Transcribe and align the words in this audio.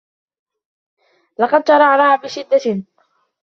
لقد 1.39 1.63
ترعرع 1.63 2.15
بشدة. 2.15 2.83